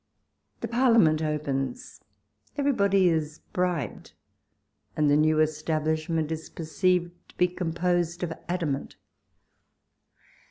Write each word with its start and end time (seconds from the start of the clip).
The 0.61 0.67
Parliament 0.67 1.21
opens; 1.21 2.01
everybody 2.57 3.07
is 3.07 3.37
bribed; 3.53 4.13
and 4.97 5.11
the 5.11 5.15
new 5.15 5.39
establishment 5.39 6.31
is 6.31 6.49
perceived 6.49 7.11
to 7.29 7.37
be 7.37 7.47
composed 7.47 8.23
of 8.23 8.33
adamant. 8.49 8.95